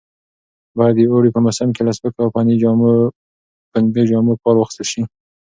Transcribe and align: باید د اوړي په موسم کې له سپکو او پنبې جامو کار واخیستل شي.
باید 0.77 0.95
د 0.97 1.01
اوړي 1.11 1.29
په 1.33 1.39
موسم 1.45 1.69
کې 1.75 1.81
له 1.87 1.91
سپکو 1.97 2.21
او 2.25 2.29
پنبې 3.73 4.03
جامو 4.11 4.33
کار 4.41 4.55
واخیستل 4.57 4.87
شي. 4.91 5.01